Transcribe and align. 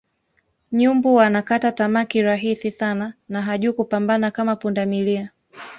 Nyumbu 0.71 1.21
anakata 1.21 1.71
tamaa 1.71 2.05
kirahisi 2.05 2.71
sana 2.71 3.13
na 3.29 3.41
hajui 3.41 3.73
kupambana 3.73 4.31
kama 4.31 4.55
pundamilia 4.55 5.31